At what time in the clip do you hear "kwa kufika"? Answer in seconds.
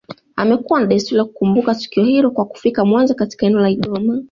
2.31-2.85